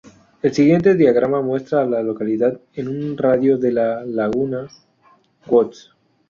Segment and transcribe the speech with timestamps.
[0.41, 4.67] El siguiente diagrama muestra a las localidades en un radio de de Laguna
[5.45, 5.93] Woods.